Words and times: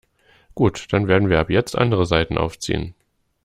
Gut, 0.55 0.87
dann 0.89 1.07
werden 1.07 1.29
wir 1.29 1.39
ab 1.39 1.51
jetzt 1.51 1.77
andere 1.77 2.07
Saiten 2.07 2.39
aufziehen. 2.39 2.95